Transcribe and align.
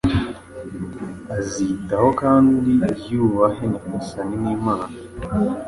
Azitaho 1.37 2.09
kandi 2.21 2.69
yubahenyagasani 3.11 4.37
imana 4.57 4.95